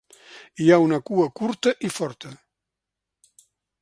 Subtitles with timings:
[0.63, 2.33] Hi ha una cua curta i forta.